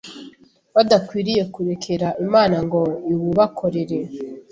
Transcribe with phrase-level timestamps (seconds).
[0.75, 2.81] badakwiriye kurekera Imana ngo
[3.13, 3.99] iwubakorere